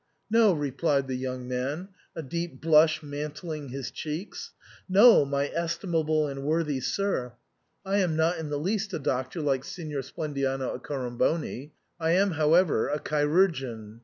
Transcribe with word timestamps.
"No," 0.31 0.51
replied 0.53 1.07
the 1.07 1.13
young 1.15 1.47
man, 1.47 1.89
a 2.15 2.23
deep 2.23 2.59
blush 2.59 3.03
mantling 3.03 3.69
his 3.69 3.91
cheeks," 3.91 4.51
no, 4.89 5.25
my 5.25 5.49
estimable 5.53 6.25
and 6.25 6.41
worthy 6.43 6.79
sir, 6.79 7.33
I 7.85 7.97
am 7.97 8.15
not 8.15 8.39
in 8.39 8.49
the 8.49 8.57
least 8.57 8.93
a 8.95 8.97
doctor 8.99 9.41
like 9.41 9.63
Signor 9.63 10.01
Splendiano 10.01 10.75
Accoram 10.75 11.19
boni; 11.19 11.73
I 11.99 12.13
am 12.13 12.31
however 12.31 12.89
a 12.89 12.97
chirurgeon. 12.99 13.99